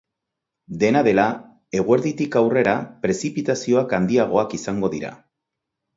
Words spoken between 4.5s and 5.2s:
izango dira.